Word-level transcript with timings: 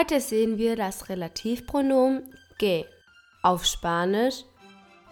Heute 0.00 0.20
sehen 0.20 0.56
wir 0.56 0.76
das 0.76 1.08
Relativpronomen 1.08 2.34
que. 2.58 2.84
Auf 3.42 3.64
Spanisch, 3.64 4.44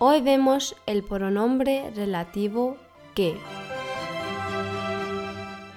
hoy 0.01 0.25
vemos 0.25 0.75
el 0.87 1.03
pronombre 1.03 1.93
relativo 1.95 2.77
que. 3.15 3.37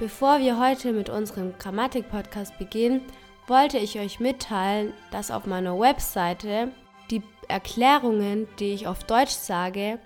Bevor 0.02 0.40
wir 0.40 0.58
heute 0.58 0.94
mit 0.94 1.12
unserem 1.12 1.56
Grammatik-Podcast 1.60 2.58
beginnen, 2.58 3.02
wollte 3.46 3.78
ich 3.78 4.00
euch 4.00 4.20
mitteilen, 4.20 4.94
dass 5.12 5.30
auf 5.30 5.46
meiner 5.46 5.80
Webseite 5.80 6.72
die 7.12 7.22
Erklärungen, 7.48 8.48
die 8.58 8.74
ich 8.74 8.88
auf 8.88 9.04
Deutsch 9.04 9.36
sage, 9.36 10.00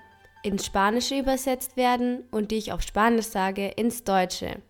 ins 0.44 0.66
Spanische 0.66 1.17
übersetzt 1.17 1.77
werden 1.77 2.26
und 2.30 2.52
die 2.52 2.58
ich 2.58 2.73
auf 2.73 2.81
Spanisch 2.81 3.27
sage, 3.27 3.70
ins 3.70 4.03
Deutsche. 4.03 4.62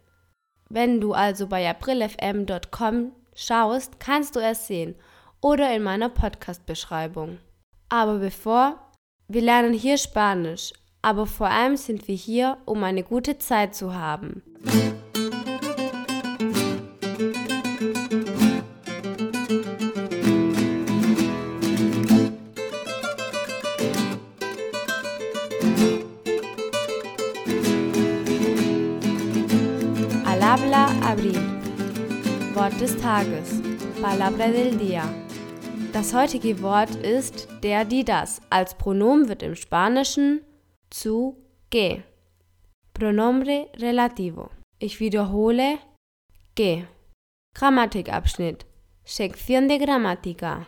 Wenn 0.69 1.01
du 1.01 1.13
also 1.13 1.47
bei 1.47 1.67
aprilfm.com 1.67 3.11
schaust, 3.33 3.99
kannst 3.99 4.35
du 4.35 4.41
es 4.41 4.67
sehen 4.67 4.93
oder 5.41 5.75
in 5.75 5.81
meiner 5.81 6.09
Podcast-Beschreibung. 6.09 7.39
Aber 7.89 8.19
bevor, 8.19 8.91
wir 9.27 9.41
lernen 9.41 9.73
hier 9.73 9.97
Spanisch, 9.97 10.71
aber 11.01 11.25
vor 11.25 11.47
allem 11.47 11.77
sind 11.77 12.07
wir 12.07 12.15
hier, 12.15 12.59
um 12.65 12.83
eine 12.83 13.01
gute 13.01 13.39
Zeit 13.39 13.73
zu 13.73 13.95
haben. 13.95 14.43
Habla 30.55 30.85
Abril. 31.11 31.41
Wort 32.53 32.79
des 32.79 32.95
Tages. 32.95 33.61
Palabra 34.01 34.47
del 34.47 34.77
día. 34.77 35.03
Das 35.91 36.13
heutige 36.13 36.61
Wort 36.61 36.95
ist 36.95 37.49
der, 37.61 37.83
die, 37.83 38.05
das. 38.05 38.41
Als 38.49 38.73
Pronomen 38.73 39.27
wird 39.27 39.43
im 39.43 39.55
Spanischen 39.55 40.41
zu 40.89 41.35
que. 41.69 42.03
Pronombre 42.93 43.67
relativo. 43.75 44.49
Ich 44.79 45.01
wiederhole 45.01 45.77
que. 46.55 46.87
Grammatikabschnitt. 47.53 48.65
Sección 49.03 49.67
de 49.67 49.77
gramática. 49.77 50.67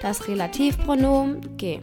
Das 0.00 0.26
Relativpronomen 0.26 1.58
que. 1.58 1.82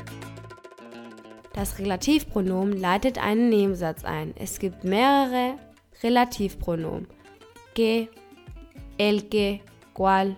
Das 1.54 1.78
Relativpronomen 1.78 2.80
leitet 2.80 3.20
einen 3.20 3.50
Nebensatz 3.50 4.04
ein. 4.04 4.34
Es 4.38 4.58
gibt 4.58 4.84
mehrere 4.84 5.56
Relativpronomen. 6.02 7.08
Que, 7.76 8.10
el 8.98 9.30
que, 9.30 9.60
cual, 9.94 10.36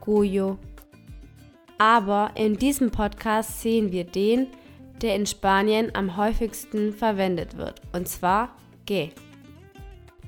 cuyo. 0.00 0.58
Aber 1.78 2.30
in 2.36 2.56
diesem 2.56 2.90
Podcast 2.90 3.62
sehen 3.62 3.90
wir 3.90 4.04
den, 4.04 4.46
der 5.02 5.16
in 5.16 5.26
Spanien 5.26 5.94
am 5.94 6.16
häufigsten 6.16 6.92
verwendet 6.92 7.56
wird, 7.56 7.82
und 7.92 8.08
zwar 8.08 8.56
que. 8.86 9.10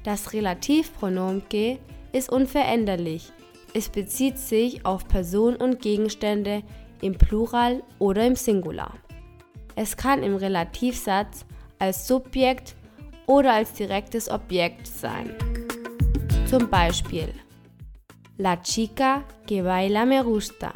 Das 0.02 0.32
Relativpronomen 0.32 1.48
que 1.48 1.78
ist 2.12 2.30
unveränderlich. 2.30 3.32
Es 3.74 3.88
bezieht 3.88 4.38
sich 4.38 4.84
auf 4.84 5.06
Personen 5.06 5.56
und 5.56 5.80
Gegenstände 5.80 6.62
im 7.00 7.16
Plural 7.16 7.82
oder 7.98 8.26
im 8.26 8.34
Singular. 8.34 8.94
Es 9.78 9.94
kann 9.94 10.22
im 10.22 10.36
Relativsatz 10.36 11.44
als 11.78 12.08
Subjekt 12.08 12.74
oder 13.26 13.52
als 13.52 13.74
direktes 13.74 14.30
Objekt 14.30 14.86
sein. 14.86 15.34
Zum 16.48 16.70
Beispiel 16.70 17.32
La 18.38 18.56
chica 18.62 19.22
que 19.46 19.62
baila 19.62 20.06
me 20.06 20.22
gusta. 20.24 20.72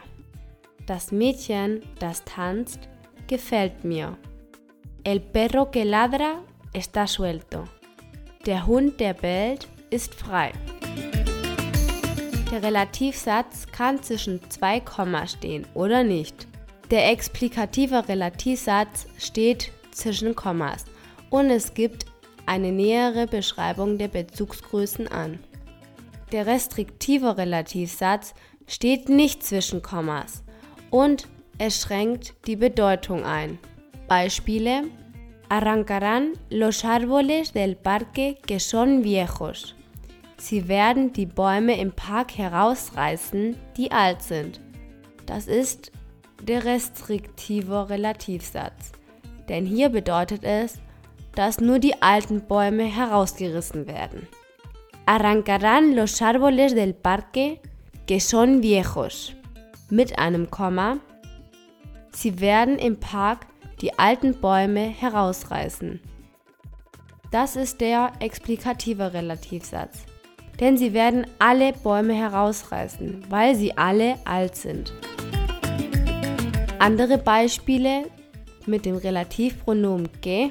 Das 0.86 1.12
Mädchen, 1.12 1.82
das 1.98 2.24
tanzt, 2.24 2.80
gefällt 3.26 3.84
mir. 3.84 4.18
El 5.02 5.20
perro 5.20 5.70
que 5.70 5.84
ladra 5.84 6.42
está 6.74 7.06
suelto. 7.06 7.64
Der 8.44 8.66
Hund, 8.66 9.00
der 9.00 9.14
bellt, 9.14 9.66
ist 9.90 10.14
frei. 10.14 10.52
Der 12.50 12.62
Relativsatz 12.62 13.66
kann 13.66 14.02
zwischen 14.02 14.40
zwei 14.50 14.80
Komma 14.80 15.26
stehen 15.26 15.66
oder 15.74 16.02
nicht. 16.02 16.48
Der 16.90 17.08
explikative 17.08 18.08
Relativsatz 18.08 19.06
steht 19.16 19.70
zwischen 19.92 20.34
Kommas 20.34 20.84
und 21.30 21.48
es 21.50 21.72
gibt 21.74 22.06
eine 22.46 22.72
nähere 22.72 23.28
Beschreibung 23.28 23.96
der 23.96 24.08
Bezugsgrößen 24.08 25.06
an. 25.06 25.38
Der 26.32 26.46
restriktive 26.46 27.36
Relativsatz 27.36 28.34
steht 28.66 29.08
nicht 29.08 29.44
zwischen 29.44 29.82
Kommas 29.82 30.42
und 30.90 31.28
es 31.58 31.80
schränkt 31.80 32.34
die 32.48 32.56
Bedeutung 32.56 33.24
ein. 33.24 33.60
Beispiele 34.08 34.84
Arrancarán 35.48 36.32
los 36.48 36.84
árboles 36.84 37.52
del 37.52 37.76
parque 37.76 38.36
que 38.46 38.58
son 38.58 39.04
viejos. 39.04 39.76
Sie 40.38 40.66
werden 40.66 41.12
die 41.12 41.26
Bäume 41.26 41.78
im 41.78 41.92
Park 41.92 42.36
herausreißen, 42.36 43.54
die 43.76 43.92
alt 43.92 44.22
sind. 44.22 44.60
Das 45.26 45.46
ist 45.46 45.92
der 46.42 46.64
restriktive 46.64 47.88
Relativsatz. 47.88 48.92
Denn 49.48 49.66
hier 49.66 49.88
bedeutet 49.88 50.44
es, 50.44 50.78
dass 51.34 51.60
nur 51.60 51.78
die 51.78 52.00
alten 52.02 52.42
Bäume 52.46 52.84
herausgerissen 52.84 53.86
werden. 53.86 54.26
Arrancarán 55.06 55.94
los 55.94 56.20
árboles 56.22 56.74
del 56.74 56.94
parque 56.94 57.60
que 58.06 58.20
son 58.20 58.62
viejos. 58.62 59.34
Mit 59.90 60.18
einem 60.18 60.50
Komma. 60.50 60.98
Sie 62.12 62.40
werden 62.40 62.78
im 62.78 62.98
Park 62.98 63.46
die 63.80 63.98
alten 63.98 64.40
Bäume 64.40 64.82
herausreißen. 64.82 66.00
Das 67.30 67.56
ist 67.56 67.80
der 67.80 68.12
explikative 68.20 69.12
Relativsatz. 69.12 70.04
Denn 70.58 70.76
sie 70.76 70.92
werden 70.92 71.26
alle 71.38 71.72
Bäume 71.72 72.14
herausreißen, 72.14 73.24
weil 73.30 73.54
sie 73.54 73.76
alle 73.78 74.16
alt 74.26 74.56
sind. 74.56 74.92
Andere 76.80 77.18
Beispiele 77.18 78.06
mit 78.64 78.86
dem 78.86 78.96
Relativpronomen 78.96 80.08
que. 80.22 80.50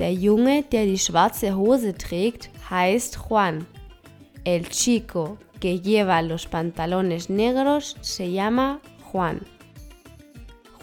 Der 0.00 0.12
Junge, 0.12 0.64
der 0.64 0.86
die 0.86 0.98
schwarze 0.98 1.54
Hose 1.54 1.94
trägt, 1.94 2.50
heißt 2.68 3.16
Juan. 3.30 3.64
El 4.42 4.68
chico 4.68 5.38
que 5.60 5.78
lleva 5.78 6.20
los 6.20 6.46
pantalones 6.46 7.30
negros 7.30 7.96
se 8.00 8.32
llama 8.32 8.80
Juan. 9.12 9.40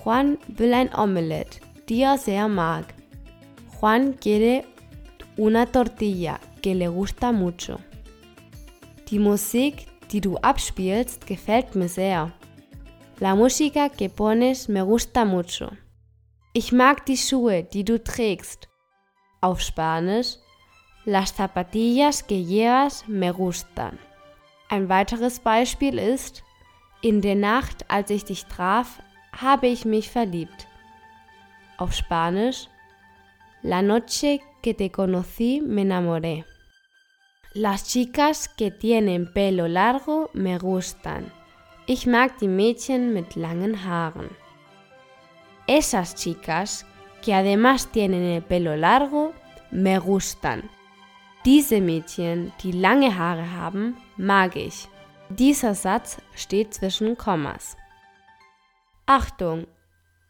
Juan 0.01 0.37
will 0.47 0.73
ein 0.73 0.95
Omelette, 0.95 1.59
die 1.89 2.03
er 2.03 2.17
sehr 2.17 2.47
mag. 2.47 2.85
Juan 3.81 4.13
quiere 4.13 4.63
una 5.35 5.65
tortilla 5.65 6.39
que 6.61 6.73
le 6.73 6.87
gusta 6.87 7.33
mucho. 7.33 7.81
Die 9.09 9.19
Musik, 9.19 9.87
die 10.09 10.21
du 10.21 10.37
abspielst, 10.37 11.27
gefällt 11.27 11.75
mir 11.75 11.89
sehr. 11.89 12.31
La 13.19 13.35
música 13.35 13.89
que 13.89 14.09
pones 14.09 14.69
me 14.69 14.81
gusta 14.81 15.25
mucho. 15.25 15.71
Ich 16.53 16.71
mag 16.71 17.05
die 17.05 17.17
Schuhe, 17.17 17.63
die 17.63 17.83
du 17.83 18.01
trägst. 18.01 18.69
Auf 19.41 19.59
Spanisch, 19.59 20.37
las 21.03 21.35
zapatillas 21.35 22.23
que 22.23 22.41
llevas 22.41 23.05
me 23.09 23.33
gustan. 23.33 23.99
Ein 24.69 24.87
weiteres 24.87 25.41
Beispiel 25.41 25.99
ist, 25.99 26.43
in 27.01 27.19
der 27.19 27.35
Nacht, 27.35 27.83
als 27.89 28.09
ich 28.09 28.23
dich 28.23 28.45
traf, 28.45 29.01
habe 29.33 29.67
ich 29.67 29.83
mich 29.83 30.09
verliebt. 30.09 30.67
Auf 31.77 31.93
Spanisch, 31.93 32.69
la 33.63 33.81
noche 33.81 34.39
que 34.61 34.73
te 34.73 34.91
conocí 34.91 35.59
me 35.59 35.81
enamoré. 35.81 36.45
Las 37.53 37.83
chicas 37.83 38.47
que 38.47 38.71
tienen 38.71 39.33
pelo 39.33 39.67
largo 39.67 40.29
me 40.33 40.57
gustan. 40.57 41.33
Ich 41.91 42.05
mag 42.05 42.37
die 42.37 42.47
Mädchen 42.47 43.13
mit 43.15 43.35
langen 43.35 43.83
Haaren. 43.83 44.29
Esas 45.65 46.13
chicas, 46.13 46.85
que 47.23 47.33
además 47.33 47.89
tienen 47.91 48.21
el 48.21 48.43
pelo 48.43 48.75
largo, 48.75 49.33
me 49.71 49.97
gustan. 49.97 50.69
Diese 51.45 51.81
Mädchen, 51.81 52.53
die 52.61 52.73
lange 52.73 53.17
Haare 53.17 53.55
haben, 53.55 53.97
mag 54.17 54.55
ich. 54.55 54.87
Dieser 55.29 55.73
Satz 55.73 56.17
steht 56.35 56.75
zwischen 56.75 57.17
Kommas. 57.17 57.75
Achtung! 59.07 59.65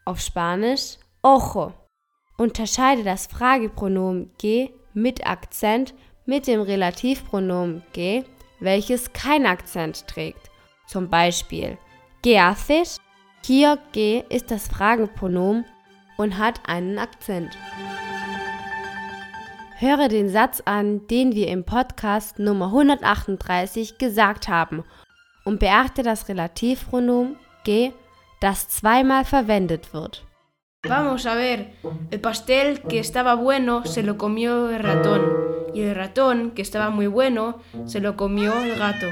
auf 0.05 0.21
Spanisch 0.21 0.97
ojo. 1.21 1.73
Unterscheide 2.37 3.03
das 3.03 3.27
Fragepronomen 3.27 4.31
ge 4.37 4.71
mit 4.93 5.27
Akzent 5.27 5.93
mit 6.25 6.47
dem 6.47 6.61
Relativpronomen 6.61 7.83
ge, 7.91 8.23
welches 8.61 9.11
keinen 9.11 9.45
Akzent 9.45 10.07
trägt. 10.07 10.48
Zum 10.89 11.07
Beispiel 11.07 11.77
¿Qué 12.23 12.39
haces? 12.39 12.99
Hier 13.45 13.77
ge 13.91 14.23
ist 14.29 14.49
das 14.49 14.67
Fragepronomen 14.67 15.65
und 16.17 16.39
hat 16.39 16.61
einen 16.67 16.97
Akzent. 16.97 17.55
Höre 19.77 20.07
den 20.07 20.29
Satz 20.29 20.63
an, 20.65 21.05
den 21.07 21.35
wir 21.35 21.47
im 21.49 21.63
Podcast 21.63 22.39
Nummer 22.39 22.65
138 22.65 23.99
gesagt 23.99 24.47
haben 24.47 24.83
und 25.45 25.59
beachte 25.59 26.01
das 26.01 26.27
Relativpronomen 26.27 27.37
ge, 27.63 27.93
das 28.41 28.67
zweimal 28.67 29.25
verwendet 29.25 29.93
wird. 29.93 30.25
Vamos 30.87 31.27
a 31.27 31.35
ver, 31.35 31.67
el 32.09 32.19
pastel 32.19 32.81
que 32.81 32.97
estaba 32.99 33.35
bueno 33.35 33.85
se 33.85 34.01
lo 34.01 34.17
comió 34.17 34.71
el 34.71 34.79
ratón 34.79 35.21
y 35.75 35.81
el 35.81 35.93
ratón 35.93 36.51
que 36.55 36.63
estaba 36.63 36.89
muy 36.89 37.05
bueno 37.05 37.59
se 37.85 37.99
lo 37.99 38.17
comió 38.17 38.59
el 38.63 38.75
gato. 38.75 39.07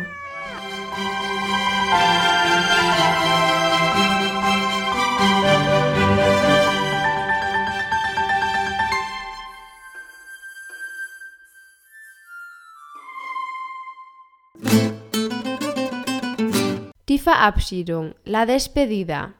Die 17.10 17.20
Verabschiedung, 17.20 18.14
la 18.26 18.46
despedida. 18.46 19.32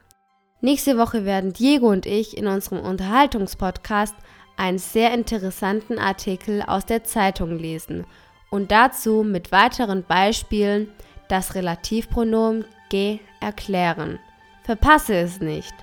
Nächste 0.60 0.96
Woche 0.96 1.24
werden 1.24 1.52
Diego 1.52 1.88
und 1.88 2.06
ich 2.06 2.36
in 2.36 2.46
unserem 2.46 2.80
Unterhaltungspodcast 2.80 4.16
einen 4.56 4.78
sehr 4.78 5.12
interessanten 5.12 5.98
Artikel 5.98 6.62
aus 6.62 6.86
der 6.86 7.04
Zeitung 7.04 7.58
lesen 7.58 8.06
und 8.50 8.72
dazu 8.72 9.22
mit 9.22 9.52
weiteren 9.52 10.02
Beispielen 10.02 10.88
das 11.28 11.54
Relativpronomen 11.54 12.64
ge 12.88 13.20
erklären. 13.40 14.18
Verpasse 14.64 15.14
es 15.14 15.40
nicht. 15.40 15.74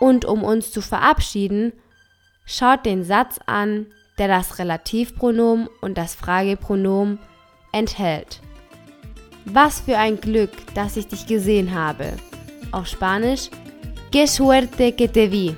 Und 0.00 0.24
um 0.24 0.44
uns 0.44 0.70
zu 0.72 0.80
verabschieden, 0.80 1.72
schaut 2.44 2.84
den 2.86 3.04
Satz 3.04 3.38
an, 3.46 3.86
der 4.18 4.28
das 4.28 4.58
Relativpronomen 4.58 5.68
und 5.80 5.98
das 5.98 6.14
Fragepronomen 6.14 7.18
enthält. 7.72 8.40
Was 9.44 9.80
für 9.80 9.98
ein 9.98 10.20
Glück, 10.20 10.50
dass 10.74 10.96
ich 10.96 11.06
dich 11.06 11.26
gesehen 11.26 11.74
habe. 11.74 12.14
Auf 12.72 12.88
Spanisch, 12.88 13.50
qué 14.12 14.26
suerte 14.26 14.92
que 14.92 15.08
te 15.08 15.30
vi. 15.30 15.56